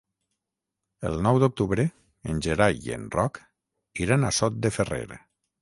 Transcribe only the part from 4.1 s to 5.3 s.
a Sot de Ferrer.